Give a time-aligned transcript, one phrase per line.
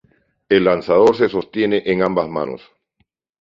[0.49, 2.63] El lanzador se sostiene en ambas manos.